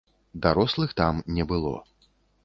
Дарослых 0.45 0.95
там 1.01 1.21
не 1.35 1.43
было. 1.51 1.75